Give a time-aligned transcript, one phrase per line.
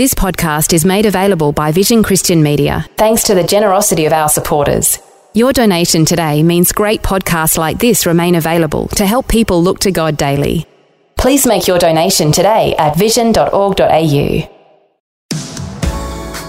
[0.00, 4.30] This podcast is made available by Vision Christian Media, thanks to the generosity of our
[4.30, 4.98] supporters.
[5.34, 9.90] Your donation today means great podcasts like this remain available to help people look to
[9.92, 10.66] God daily.
[11.18, 14.48] Please make your donation today at vision.org.au.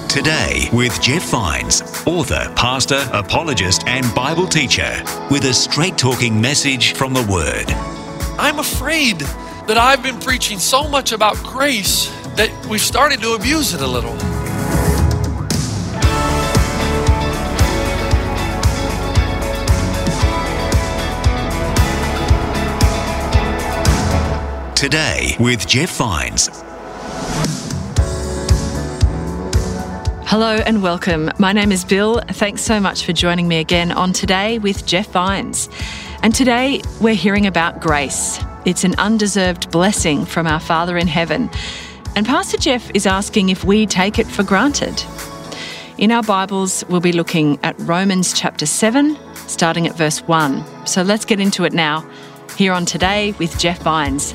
[0.08, 6.94] Today with Jeff Vines, author, pastor, apologist, and Bible teacher, with a straight talking message
[6.94, 7.70] from the Word.
[8.40, 9.20] I'm afraid
[9.68, 13.88] that I've been preaching so much about grace that we've started to abuse it a
[13.88, 14.16] little.
[24.76, 26.50] Today with Jeff Vines.
[30.26, 31.30] Hello and welcome.
[31.38, 32.22] My name is Bill.
[32.30, 35.70] Thanks so much for joining me again on Today with Jeff Vines.
[36.24, 38.40] And today we're hearing about grace.
[38.66, 41.50] It's an undeserved blessing from our Father in heaven.
[42.14, 45.04] And Pastor Jeff is asking if we take it for granted.
[45.98, 50.86] In our Bibles, we'll be looking at Romans chapter 7, starting at verse 1.
[50.86, 52.06] So let's get into it now,
[52.58, 54.34] here on Today with Jeff Vines.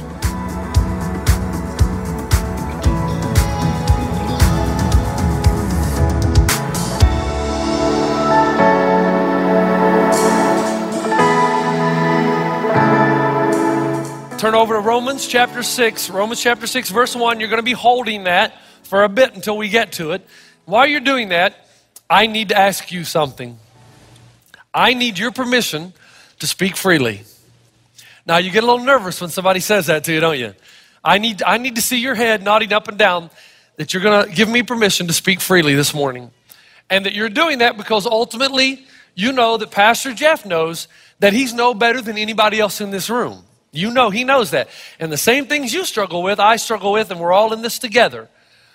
[14.47, 16.09] Turn over to Romans chapter 6.
[16.09, 17.41] Romans chapter 6, verse 1.
[17.41, 20.25] You're going to be holding that for a bit until we get to it.
[20.67, 21.67] While you're doing that,
[22.09, 23.59] I need to ask you something.
[24.73, 25.95] I need your permission
[26.39, 27.23] to speak freely.
[28.25, 30.55] Now, you get a little nervous when somebody says that to you, don't you?
[31.03, 33.31] I need, I need to see your head nodding up and down
[33.79, 36.31] that you're going to give me permission to speak freely this morning.
[36.89, 38.87] And that you're doing that because ultimately
[39.17, 40.87] you know that Pastor Jeff knows
[41.19, 43.43] that he's no better than anybody else in this room.
[43.73, 44.69] You know, he knows that.
[44.99, 47.79] And the same things you struggle with, I struggle with, and we're all in this
[47.79, 48.29] together.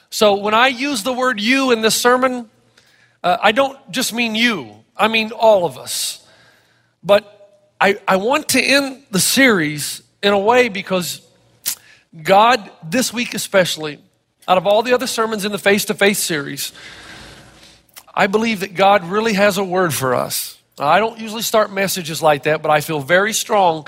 [0.10, 2.50] So when I use the word you in this sermon,
[3.24, 6.26] uh, I don't just mean you, I mean all of us.
[7.04, 7.38] But
[7.80, 11.26] I, I want to end the series in a way because
[12.22, 14.00] God, this week especially,
[14.48, 16.74] out of all the other sermons in the face to face series,
[18.14, 20.60] I believe that God really has a word for us.
[20.78, 23.88] I don't usually start messages like that, but I feel very strong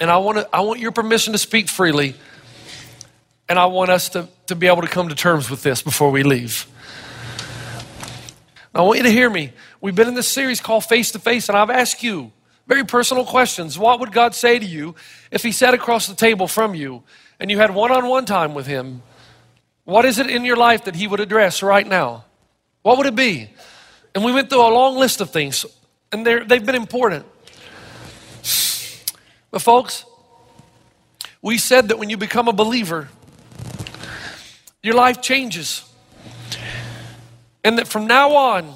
[0.00, 2.14] and I want, to, I want your permission to speak freely.
[3.48, 6.10] And I want us to, to be able to come to terms with this before
[6.10, 6.66] we leave.
[8.74, 9.52] I want you to hear me.
[9.80, 12.30] We've been in this series called Face to Face, and I've asked you
[12.68, 13.76] very personal questions.
[13.76, 14.94] What would God say to you
[15.32, 17.02] if He sat across the table from you
[17.40, 19.02] and you had one on one time with Him?
[19.84, 22.24] What is it in your life that He would address right now?
[22.82, 23.50] What would it be?
[24.14, 25.66] And we went through a long list of things,
[26.12, 27.26] and they've been important.
[29.50, 30.04] But, folks,
[31.42, 33.08] we said that when you become a believer,
[34.82, 35.84] your life changes.
[37.64, 38.74] And that from now on,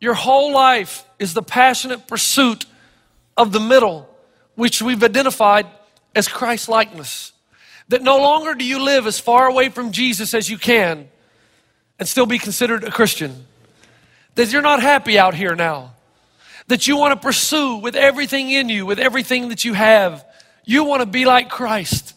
[0.00, 2.66] your whole life is the passionate pursuit
[3.36, 4.08] of the middle,
[4.54, 5.66] which we've identified
[6.14, 7.32] as Christ likeness.
[7.88, 11.08] That no longer do you live as far away from Jesus as you can
[11.98, 13.46] and still be considered a Christian.
[14.34, 15.94] That you're not happy out here now
[16.72, 20.24] that you want to pursue with everything in you, with everything that you have.
[20.64, 22.16] You want to be like Christ.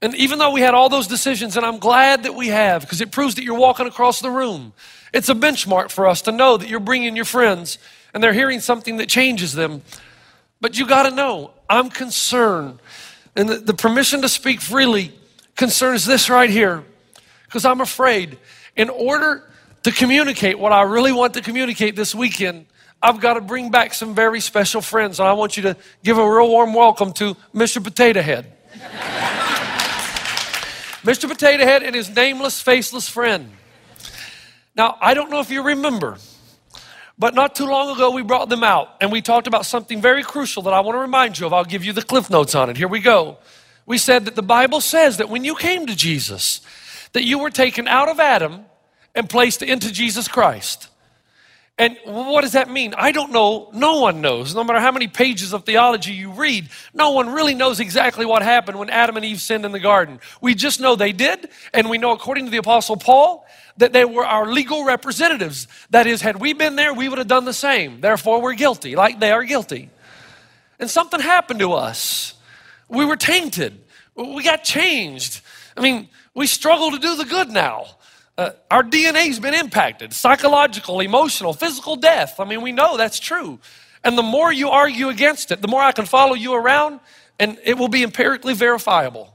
[0.00, 3.02] And even though we had all those decisions, and I'm glad that we have, because
[3.02, 4.72] it proves that you're walking across the room.
[5.12, 7.76] It's a benchmark for us to know that you're bringing your friends
[8.14, 9.82] and they're hearing something that changes them.
[10.58, 12.78] But you got to know, I'm concerned.
[13.36, 15.12] And the, the permission to speak freely
[15.54, 16.82] concerns this right here,
[17.44, 18.38] because I'm afraid
[18.74, 19.44] in order
[19.82, 22.64] to communicate what I really want to communicate this weekend,
[23.02, 26.18] I've got to bring back some very special friends, and I want you to give
[26.18, 27.82] a real warm welcome to Mr.
[27.82, 28.52] Potato Head.
[31.02, 31.28] Mr.
[31.28, 33.52] Potato Head and his nameless, faceless friend.
[34.74, 36.18] Now, I don't know if you remember,
[37.18, 40.22] but not too long ago we brought them out and we talked about something very
[40.22, 41.52] crucial that I want to remind you of.
[41.52, 42.76] I'll give you the cliff notes on it.
[42.76, 43.38] Here we go.
[43.86, 46.60] We said that the Bible says that when you came to Jesus,
[47.12, 48.64] that you were taken out of Adam
[49.14, 50.88] and placed into Jesus Christ.
[51.78, 52.94] And what does that mean?
[52.96, 53.68] I don't know.
[53.74, 54.54] No one knows.
[54.54, 58.42] No matter how many pages of theology you read, no one really knows exactly what
[58.42, 60.18] happened when Adam and Eve sinned in the garden.
[60.40, 63.46] We just know they did, and we know, according to the Apostle Paul,
[63.76, 65.68] that they were our legal representatives.
[65.90, 68.00] That is, had we been there, we would have done the same.
[68.00, 69.90] Therefore, we're guilty, like they are guilty.
[70.78, 72.34] And something happened to us.
[72.88, 73.78] We were tainted,
[74.14, 75.42] we got changed.
[75.76, 77.95] I mean, we struggle to do the good now.
[78.38, 82.38] Uh, our DNA's been impacted psychological, emotional, physical death.
[82.38, 83.58] I mean, we know that's true.
[84.04, 87.00] And the more you argue against it, the more I can follow you around,
[87.38, 89.34] and it will be empirically verifiable.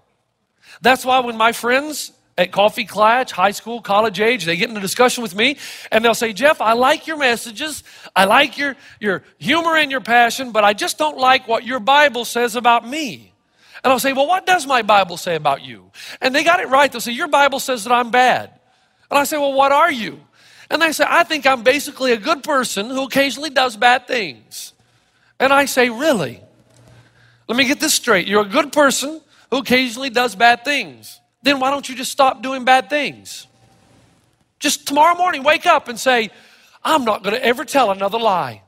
[0.82, 4.78] That's why when my friends at Coffee Klatch, high school, college age, they get in
[4.78, 5.58] a discussion with me
[5.92, 7.84] and they'll say, Jeff, I like your messages.
[8.16, 11.80] I like your, your humor and your passion, but I just don't like what your
[11.80, 13.34] Bible says about me.
[13.84, 15.92] And I'll say, Well, what does my Bible say about you?
[16.22, 16.92] And they got it right.
[16.92, 18.52] They'll say, Your Bible says that I'm bad.
[19.12, 20.20] And I say, Well, what are you?
[20.72, 24.74] And they say, I think I'm basically a good person who occasionally does bad things.
[25.40, 26.42] And I say, Really?
[27.48, 28.28] Let me get this straight.
[28.28, 29.22] You're a good person
[29.52, 31.20] who occasionally does bad things.
[31.44, 33.48] Then why don't you just stop doing bad things?
[34.60, 36.30] Just tomorrow morning, wake up and say,
[36.84, 38.62] I'm not going to ever tell another lie.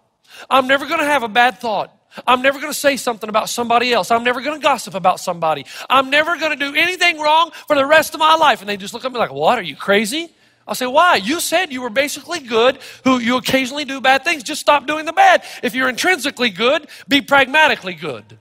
[0.49, 1.95] I'm never going to have a bad thought.
[2.27, 4.11] I'm never going to say something about somebody else.
[4.11, 5.65] I'm never going to gossip about somebody.
[5.89, 8.61] I'm never going to do anything wrong for the rest of my life.
[8.61, 9.57] And they just look at me like, What?
[9.57, 10.33] Are you crazy?
[10.67, 11.15] I'll say, Why?
[11.15, 14.43] You said you were basically good, who you occasionally do bad things.
[14.43, 15.43] Just stop doing the bad.
[15.61, 18.37] If you're intrinsically good, be pragmatically good.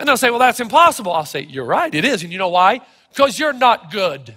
[0.00, 1.12] And they'll say, Well, that's impossible.
[1.12, 2.22] I'll say, You're right, it is.
[2.22, 2.80] And you know why?
[3.10, 4.34] Because you're not good.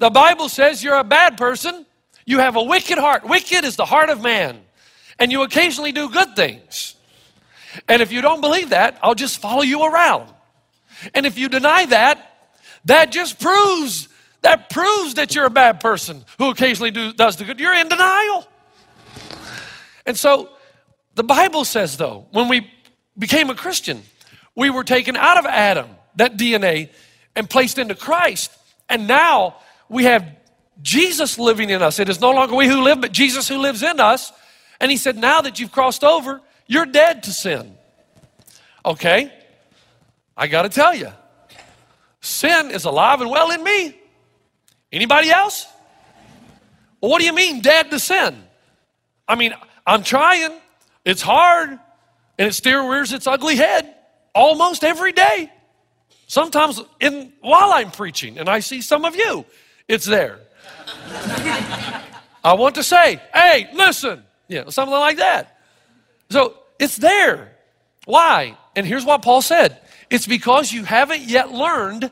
[0.00, 1.84] The Bible says you're a bad person.
[2.24, 3.24] You have a wicked heart.
[3.24, 4.60] Wicked is the heart of man.
[5.18, 6.96] And you occasionally do good things.
[7.88, 10.28] And if you don't believe that, I'll just follow you around.
[11.14, 12.50] And if you deny that,
[12.86, 14.08] that just proves
[14.42, 17.60] that proves that you're a bad person who occasionally do, does the good.
[17.60, 18.48] You're in denial.
[20.06, 20.48] And so
[21.14, 22.70] the Bible says, though, when we
[23.18, 24.02] became a Christian,
[24.54, 26.88] we were taken out of Adam, that DNA,
[27.36, 28.50] and placed into Christ.
[28.88, 29.56] And now
[29.88, 30.26] we have
[30.82, 31.98] Jesus living in us.
[31.98, 34.32] It is no longer we who live, but Jesus who lives in us.
[34.80, 36.40] And he said, Now that you've crossed over,
[36.70, 37.76] you're dead to sin.
[38.86, 39.30] Okay,
[40.36, 41.08] I got to tell you,
[42.20, 43.98] sin is alive and well in me.
[44.92, 45.66] Anybody else?
[47.00, 48.40] Well, what do you mean, dead to sin?
[49.26, 49.52] I mean,
[49.84, 50.60] I'm trying.
[51.04, 53.92] It's hard, and it still rears its ugly head
[54.32, 55.50] almost every day.
[56.28, 59.44] Sometimes in while I'm preaching, and I see some of you,
[59.88, 60.38] it's there.
[62.44, 65.56] I want to say, hey, listen, yeah, something like that.
[66.30, 67.52] So it's there.
[68.06, 68.56] Why?
[68.74, 69.78] And here's what Paul said
[70.10, 72.10] it's because you haven't yet learned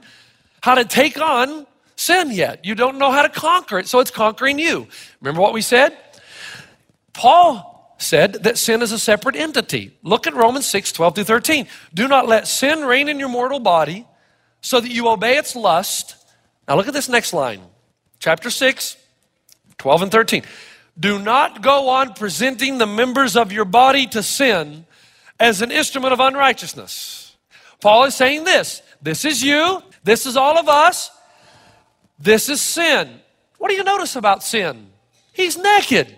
[0.63, 1.67] how to take on
[1.97, 2.65] sin yet.
[2.65, 4.87] You don't know how to conquer it, so it's conquering you.
[5.21, 5.97] Remember what we said?
[7.13, 9.97] Paul said that sin is a separate entity.
[10.03, 11.67] Look at Romans 6 12 through 13.
[11.95, 14.07] Do not let sin reign in your mortal body
[14.61, 16.15] so that you obey its lust.
[16.69, 17.63] Now look at this next line.
[18.21, 18.97] Chapter 6,
[19.79, 20.43] 12 and 13.
[20.99, 24.87] Do not go on presenting the members of your body to sin
[25.39, 27.37] as an instrument of unrighteousness.
[27.81, 31.11] Paul is saying this this is you, this is all of us,
[32.19, 33.21] this is sin.
[33.59, 34.89] What do you notice about sin?
[35.33, 36.15] He's naked,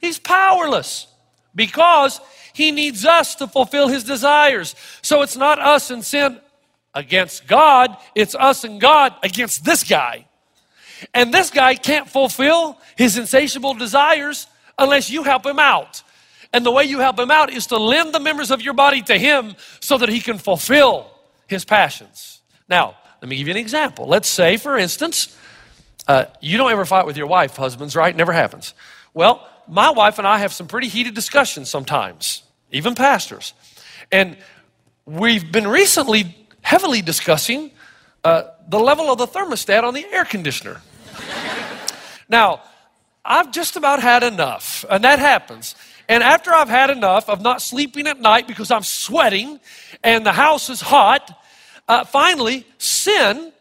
[0.00, 1.06] he's powerless
[1.54, 2.20] because
[2.52, 4.74] he needs us to fulfill his desires.
[5.02, 6.40] So it's not us and sin
[6.94, 10.26] against God, it's us and God against this guy.
[11.12, 14.46] And this guy can't fulfill his insatiable desires
[14.78, 16.02] unless you help him out.
[16.52, 19.02] And the way you help him out is to lend the members of your body
[19.02, 21.10] to him so that he can fulfill
[21.46, 22.40] his passions.
[22.68, 24.06] Now, let me give you an example.
[24.06, 25.36] Let's say, for instance,
[26.08, 28.14] uh, you don't ever fight with your wife, husbands, right?
[28.14, 28.74] Never happens.
[29.14, 33.54] Well, my wife and I have some pretty heated discussions sometimes, even pastors.
[34.12, 34.36] And
[35.04, 37.70] we've been recently heavily discussing
[38.24, 40.80] uh, the level of the thermostat on the air conditioner.
[42.28, 42.62] Now,
[43.24, 45.74] I've just about had enough, and that happens.
[46.08, 49.58] And after I've had enough of not sleeping at night because I'm sweating
[50.04, 51.42] and the house is hot,
[51.88, 53.52] uh, finally, sin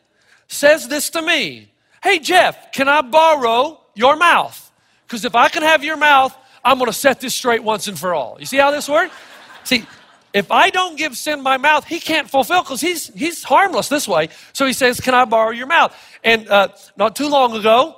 [0.47, 1.69] says this to me
[2.03, 4.71] Hey, Jeff, can I borrow your mouth?
[5.07, 7.97] Because if I can have your mouth, I'm going to set this straight once and
[7.97, 8.37] for all.
[8.39, 9.13] You see how this works?
[9.63, 9.85] See,
[10.33, 14.07] if I don't give sin my mouth, he can't fulfill because he's, he's harmless this
[14.07, 14.29] way.
[14.53, 15.95] So he says, Can I borrow your mouth?
[16.23, 17.95] And uh, not too long ago,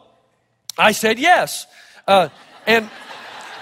[0.77, 1.65] I said yes.
[2.07, 2.29] Uh,
[2.65, 2.89] and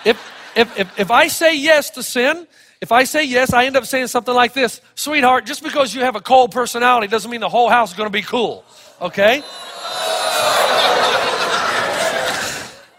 [0.04, 0.20] if,
[0.56, 2.48] if, if, if I say yes to sin,
[2.82, 6.02] if I say yes, I end up saying something like this Sweetheart, just because you
[6.02, 8.64] have a cold personality doesn't mean the whole house is going to be cool,
[9.02, 9.44] okay?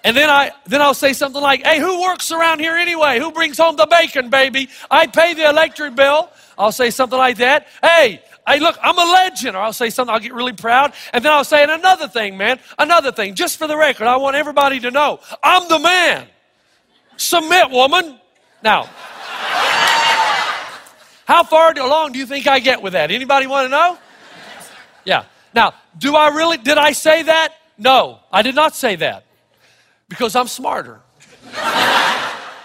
[0.03, 3.19] And then I then I'll say something like, "Hey, who works around here anyway?
[3.19, 4.69] Who brings home the bacon, baby?
[4.89, 7.67] I pay the electric bill." I'll say something like that.
[7.83, 10.13] "Hey, hey, look, I'm a legend." Or I'll say something.
[10.13, 12.59] I'll get really proud, and then I'll say another thing, man.
[12.79, 16.29] Another thing, just for the record, I want everybody to know I'm the man.
[17.17, 18.21] Submit, woman.
[18.63, 18.85] Now,
[21.27, 23.11] how far along do you think I get with that?
[23.11, 23.99] Anybody want to know?
[25.05, 25.25] Yeah.
[25.55, 27.55] Now, do I really, did I say that?
[27.79, 29.25] No, I did not say that
[30.09, 31.01] because I'm smarter.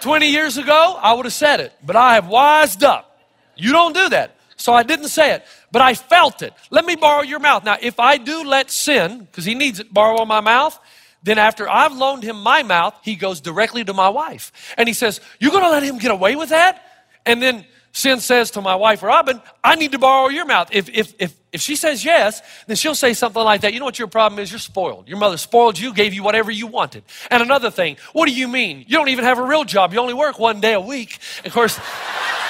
[0.02, 3.20] 20 years ago, I would have said it, but I have wised up.
[3.56, 4.36] You don't do that.
[4.62, 6.53] So I didn't say it, but I felt it.
[6.70, 7.63] Let me borrow your mouth.
[7.63, 10.80] Now, if I do let sin, because he needs it, borrow my mouth,
[11.24, 14.51] then after I've loaned him my mouth, he goes directly to my wife.
[14.77, 16.82] And he says, You're going to let him get away with that?
[17.25, 20.70] And then sin says to my wife, Robin, I need to borrow your mouth.
[20.72, 23.74] If, if, if, if she says yes, then she'll say something like that.
[23.74, 24.51] You know what your problem is?
[24.51, 25.08] You're spoiled.
[25.08, 27.03] Your mother spoiled you, gave you whatever you wanted.
[27.30, 28.86] And another thing, what do you mean?
[28.88, 29.94] You don't even have a real job.
[29.94, 31.20] You only work one day a week.
[31.46, 31.80] Of course,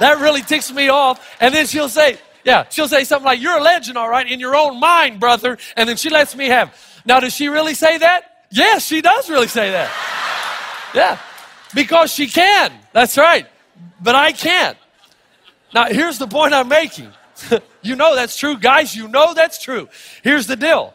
[0.00, 1.36] that really ticks me off.
[1.40, 4.38] And then she'll say, yeah, she'll say something like, You're a legend, all right, in
[4.38, 5.58] your own mind, brother.
[5.76, 6.74] And then she lets me have.
[7.04, 8.46] Now, does she really say that?
[8.50, 9.90] Yes, she does really say that.
[10.94, 11.18] Yeah,
[11.74, 12.72] because she can.
[12.92, 13.46] That's right.
[14.00, 14.78] But I can't.
[15.74, 17.12] Now, here's the point I'm making.
[17.82, 18.56] you know that's true.
[18.56, 19.88] Guys, you know that's true.
[20.22, 20.94] Here's the deal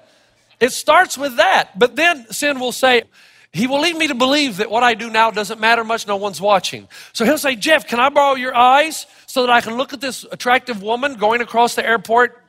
[0.60, 3.03] it starts with that, but then sin will say,
[3.53, 6.15] he will lead me to believe that what I do now doesn't matter much, no
[6.15, 6.88] one's watching.
[7.13, 10.01] So he'll say, Jeff, can I borrow your eyes so that I can look at
[10.01, 12.41] this attractive woman going across the airport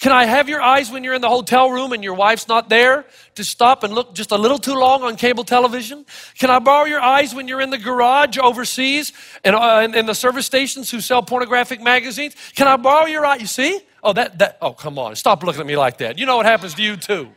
[0.00, 2.68] can I have your eyes when you're in the hotel room and your wife's not
[2.68, 3.04] there
[3.34, 6.06] to stop and look just a little too long on cable television?
[6.38, 9.12] Can I borrow your eyes when you're in the garage overseas
[9.44, 12.34] and uh, in the service stations who sell pornographic magazines?
[12.54, 13.40] Can I borrow your eyes?
[13.40, 13.80] You see?
[14.02, 15.16] Oh, that, that, oh, come on.
[15.16, 16.16] Stop looking at me like that.
[16.16, 17.28] You know what happens to you too.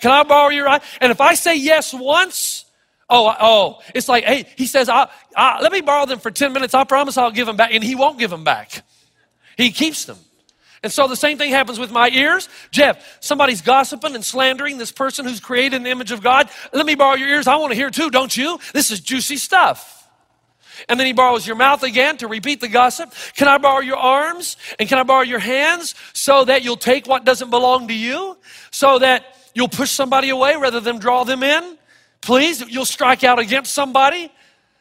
[0.00, 0.82] Can I borrow your eyes?
[1.00, 2.64] And if I say yes once,
[3.10, 6.52] Oh, oh, it's like, hey, he says, I, I, let me borrow them for 10
[6.52, 6.74] minutes.
[6.74, 7.72] I promise I'll give them back.
[7.72, 8.82] And he won't give them back.
[9.56, 10.18] He keeps them.
[10.82, 12.48] And so the same thing happens with my ears.
[12.70, 16.50] Jeff, somebody's gossiping and slandering this person who's created in the image of God.
[16.72, 17.46] Let me borrow your ears.
[17.48, 18.58] I want to hear too, don't you?
[18.74, 19.94] This is juicy stuff.
[20.88, 23.12] And then he borrows your mouth again to repeat the gossip.
[23.34, 24.56] Can I borrow your arms?
[24.78, 28.36] And can I borrow your hands so that you'll take what doesn't belong to you?
[28.70, 29.24] So that
[29.54, 31.78] you'll push somebody away rather than draw them in?
[32.20, 34.30] Please, you'll strike out against somebody?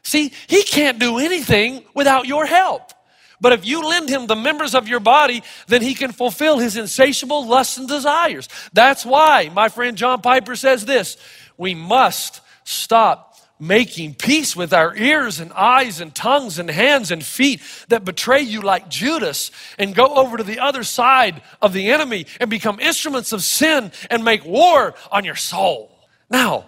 [0.04, 2.94] See, he can't do anything without your help.
[3.40, 6.76] But if you lend him the members of your body, then he can fulfill his
[6.76, 8.50] insatiable lusts and desires.
[8.74, 11.18] That's why my friend John Piper says this
[11.58, 13.27] we must stop
[13.60, 18.42] making peace with our ears and eyes and tongues and hands and feet that betray
[18.42, 22.80] you like Judas and go over to the other side of the enemy and become
[22.80, 25.92] instruments of sin and make war on your soul.
[26.30, 26.66] Now,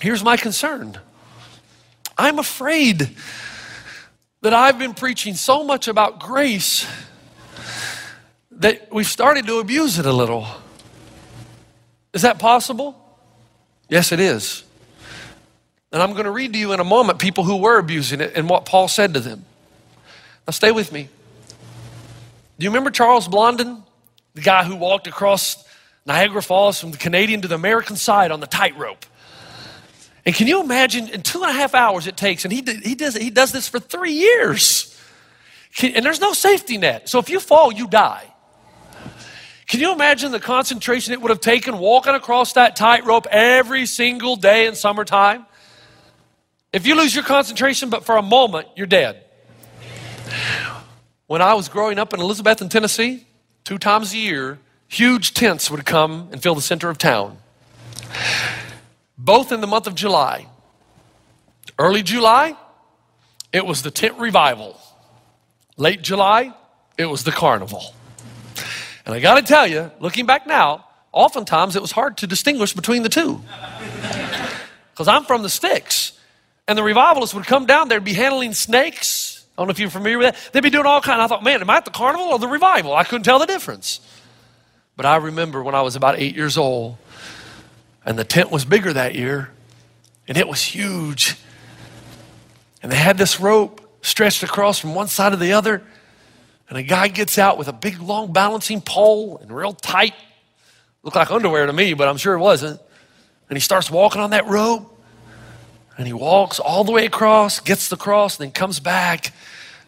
[0.00, 0.98] here's my concern
[2.18, 3.16] I'm afraid
[4.42, 6.86] that I've been preaching so much about grace
[8.50, 10.46] that we've started to abuse it a little.
[12.12, 12.98] Is that possible?
[13.88, 14.64] Yes, it is.
[15.92, 18.32] And I'm going to read to you in a moment people who were abusing it
[18.34, 19.44] and what Paul said to them.
[20.46, 21.08] Now, stay with me.
[22.58, 23.82] Do you remember Charles Blondin?
[24.34, 25.62] The guy who walked across
[26.06, 29.04] Niagara Falls from the Canadian to the American side on the tightrope.
[30.24, 32.94] And can you imagine in two and a half hours it takes, and he, he,
[32.94, 34.98] does, he does this for three years.
[35.76, 37.08] Can, and there's no safety net.
[37.08, 38.32] So if you fall, you die.
[39.66, 44.36] Can you imagine the concentration it would have taken walking across that tightrope every single
[44.36, 45.46] day in summertime?
[46.72, 49.24] If you lose your concentration, but for a moment, you're dead.
[51.26, 53.26] When I was growing up in Elizabethton, Tennessee,
[53.64, 57.38] two times a year, huge tents would come and fill the center of town
[59.22, 60.46] both in the month of July.
[61.78, 62.56] Early July,
[63.52, 64.78] it was the tent revival.
[65.76, 66.52] Late July,
[66.98, 67.94] it was the carnival.
[69.06, 72.72] And I got to tell you, looking back now, oftentimes it was hard to distinguish
[72.72, 73.40] between the two.
[74.90, 76.11] Because I'm from the sticks.
[76.72, 79.44] And the revivalists would come down, they'd be handling snakes.
[79.58, 80.52] I don't know if you're familiar with that.
[80.54, 81.20] They'd be doing all kinds.
[81.20, 82.94] I thought, man, am I at the carnival or the revival?
[82.94, 84.00] I couldn't tell the difference.
[84.96, 86.96] But I remember when I was about eight years old,
[88.06, 89.50] and the tent was bigger that year,
[90.26, 91.36] and it was huge.
[92.82, 95.82] And they had this rope stretched across from one side to the other.
[96.70, 100.14] And a guy gets out with a big, long balancing pole and real tight.
[101.02, 102.80] Looked like underwear to me, but I'm sure it wasn't.
[103.50, 104.88] And he starts walking on that rope.
[105.96, 109.32] And he walks all the way across, gets the cross, then comes back.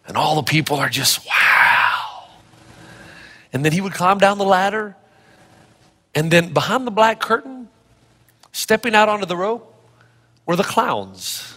[0.07, 2.29] And all the people are just, wow.
[3.51, 4.95] And then he would climb down the ladder.
[6.13, 7.67] And then behind the black curtain,
[8.51, 9.73] stepping out onto the rope
[10.45, 11.55] were the clowns.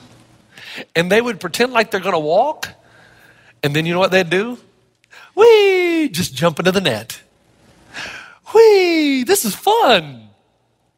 [0.97, 2.69] And they would pretend like they're to walk.
[3.63, 4.59] And then you know what they'd do?
[5.35, 6.09] Whee!
[6.09, 7.21] Just jump into the net.
[8.55, 9.25] Whee!
[9.25, 10.29] This is fun.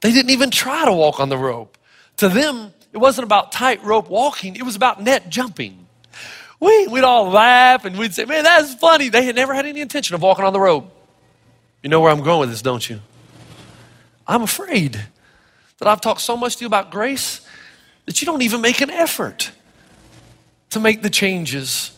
[0.00, 1.76] They didn't even try to walk on the rope.
[2.18, 5.86] To them, it wasn't about tightrope walking, it was about net jumping.
[6.58, 9.08] We, we'd all laugh and we'd say, man, that's funny.
[9.08, 10.94] They had never had any intention of walking on the rope.
[11.82, 13.00] You know where I'm going with this, don't you?
[14.26, 15.02] I'm afraid
[15.78, 17.40] that I've talked so much to you about grace
[18.04, 19.52] that you don't even make an effort
[20.70, 21.96] to make the changes.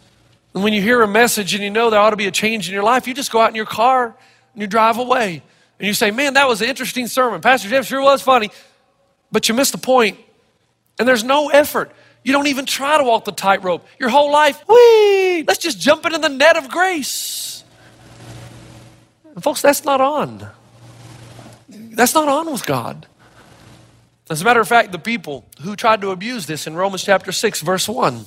[0.55, 2.69] And when you hear a message and you know there ought to be a change
[2.69, 4.15] in your life, you just go out in your car
[4.53, 5.43] and you drive away.
[5.79, 7.41] And you say, man, that was an interesting sermon.
[7.41, 8.51] Pastor Jeff sure was funny.
[9.33, 10.19] But you missed the point.
[11.03, 11.91] And there's no effort.
[12.23, 13.85] You don't even try to walk the tightrope.
[13.99, 17.65] Your whole life, whee, let's just jump into the net of grace.
[19.35, 20.49] And folks, that's not on.
[21.69, 23.09] That's not on with God.
[24.31, 27.33] As a matter of fact, the people who tried to abuse this in Romans chapter
[27.33, 28.25] 6, verse 1.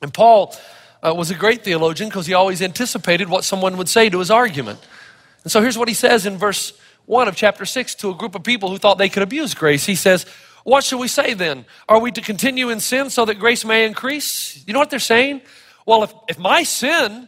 [0.00, 0.56] And Paul
[1.02, 4.30] uh, was a great theologian because he always anticipated what someone would say to his
[4.30, 4.78] argument.
[5.44, 6.72] And so here's what he says in verse
[7.04, 9.84] 1 of chapter 6 to a group of people who thought they could abuse grace.
[9.84, 10.24] He says,
[10.68, 11.64] What shall we say then?
[11.88, 14.62] Are we to continue in sin so that grace may increase?
[14.66, 15.40] You know what they're saying?
[15.86, 17.26] Well, if, if my sin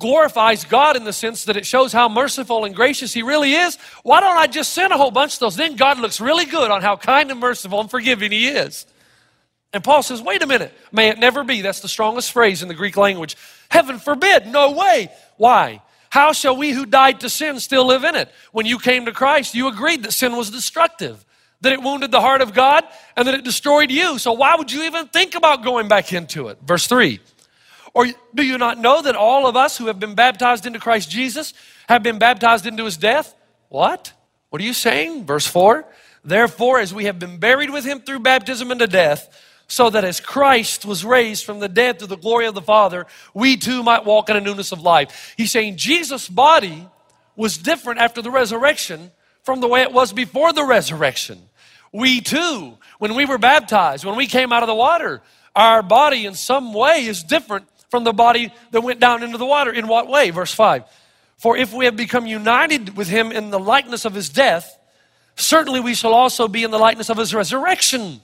[0.00, 3.78] glorifies God in the sense that it shows how merciful and gracious He really is,
[4.02, 5.54] why don't I just sin a whole bunch of those?
[5.54, 8.84] Then God looks really good on how kind and merciful and forgiving He is.
[9.72, 11.60] And Paul says, wait a minute, may it never be.
[11.60, 13.36] That's the strongest phrase in the Greek language.
[13.70, 15.08] Heaven forbid, no way.
[15.36, 15.82] Why?
[16.10, 18.28] How shall we who died to sin still live in it?
[18.50, 21.24] When you came to Christ, you agreed that sin was destructive,
[21.62, 22.84] that it wounded the heart of God,
[23.16, 24.18] and that it destroyed you.
[24.18, 26.58] So why would you even think about going back into it?
[26.62, 27.20] Verse 3
[27.94, 31.10] Or do you not know that all of us who have been baptized into Christ
[31.10, 31.54] Jesus
[31.88, 33.34] have been baptized into his death?
[33.68, 34.12] What?
[34.50, 35.24] What are you saying?
[35.24, 35.86] Verse 4
[36.24, 39.28] Therefore, as we have been buried with him through baptism into death,
[39.66, 43.06] so that as Christ was raised from the dead to the glory of the Father,
[43.32, 45.34] we too might walk in a newness of life.
[45.36, 46.86] He's saying Jesus' body
[47.36, 49.10] was different after the resurrection
[49.42, 51.48] from the way it was before the resurrection.
[51.92, 55.20] We too, when we were baptized, when we came out of the water,
[55.54, 59.46] our body in some way is different from the body that went down into the
[59.46, 59.70] water.
[59.70, 60.30] In what way?
[60.30, 60.84] Verse 5.
[61.36, 64.78] For if we have become united with him in the likeness of his death,
[65.36, 68.20] certainly we shall also be in the likeness of his resurrection.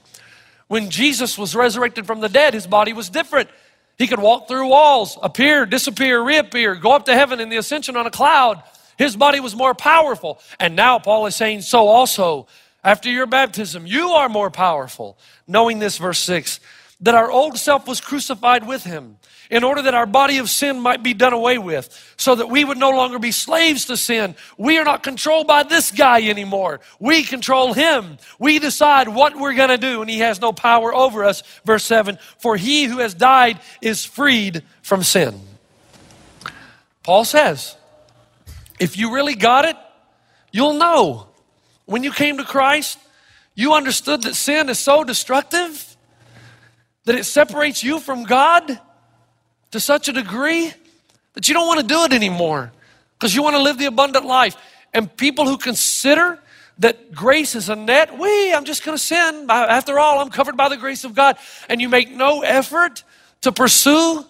[0.67, 3.49] When Jesus was resurrected from the dead, his body was different.
[3.97, 7.97] He could walk through walls, appear, disappear, reappear, go up to heaven in the ascension
[7.97, 8.63] on a cloud.
[8.97, 10.39] His body was more powerful.
[10.59, 12.47] And now Paul is saying, so also,
[12.83, 15.17] after your baptism, you are more powerful.
[15.47, 16.59] Knowing this, verse 6,
[17.01, 19.17] that our old self was crucified with him
[19.49, 22.63] in order that our body of sin might be done away with, so that we
[22.63, 24.35] would no longer be slaves to sin.
[24.57, 26.81] We are not controlled by this guy anymore.
[26.99, 28.17] We control him.
[28.37, 31.41] We decide what we're going to do, and he has no power over us.
[31.65, 35.39] Verse 7 For he who has died is freed from sin.
[37.01, 37.75] Paul says,
[38.79, 39.75] if you really got it,
[40.51, 41.28] you'll know.
[41.89, 42.99] When you came to Christ,
[43.55, 45.97] you understood that sin is so destructive
[47.05, 48.79] that it separates you from God
[49.71, 50.71] to such a degree
[51.33, 52.71] that you don't want to do it anymore
[53.17, 54.55] because you want to live the abundant life.
[54.93, 56.37] And people who consider
[56.77, 59.47] that grace is a net, we, I'm just going to sin.
[59.49, 61.39] After all, I'm covered by the grace of God.
[61.69, 63.03] And you make no effort
[63.41, 64.27] to pursue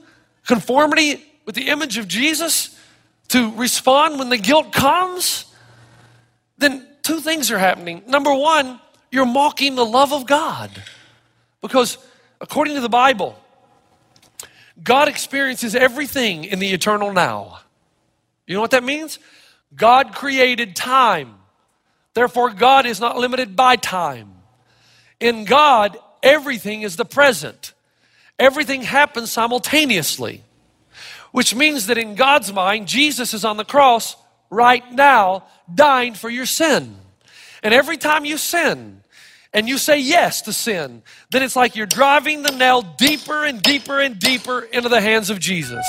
[0.47, 2.79] conformity with the image of Jesus,
[3.27, 5.43] to respond when the guilt comes,
[6.57, 8.03] then two things are happening.
[8.05, 8.79] Number one,
[9.11, 10.69] you're mocking the love of God.
[11.59, 11.97] Because
[12.39, 13.35] according to the Bible,
[14.83, 17.61] God experiences everything in the eternal now.
[18.45, 19.17] You know what that means?
[19.75, 21.33] God created time.
[22.13, 24.31] Therefore, God is not limited by time.
[25.19, 27.73] In God, everything is the present.
[28.37, 30.43] Everything happens simultaneously,
[31.31, 34.15] which means that in God's mind, Jesus is on the cross
[34.49, 36.95] right now, dying for your sin.
[37.61, 39.03] And every time you sin,
[39.53, 43.61] and you say yes to sin, then it's like you're driving the nail deeper and
[43.61, 45.85] deeper and deeper into the hands of Jesus.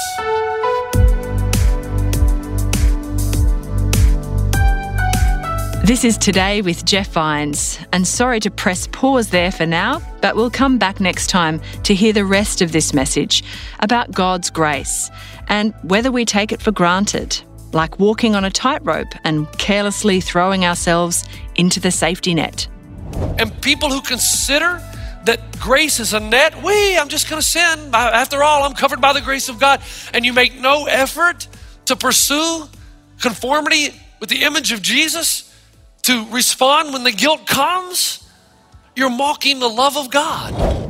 [5.84, 10.36] This is Today with Jeff Vines, and sorry to press pause there for now, but
[10.36, 13.42] we'll come back next time to hear the rest of this message
[13.80, 15.10] about God's grace
[15.48, 20.64] and whether we take it for granted, like walking on a tightrope and carelessly throwing
[20.64, 22.66] ourselves into the safety net.
[23.38, 24.82] And people who consider
[25.24, 27.90] that grace is a net, we, I'm just going to sin.
[27.94, 29.80] After all, I'm covered by the grace of God.
[30.14, 31.46] And you make no effort
[31.86, 32.68] to pursue
[33.20, 35.54] conformity with the image of Jesus,
[36.02, 38.26] to respond when the guilt comes,
[38.96, 40.89] you're mocking the love of God.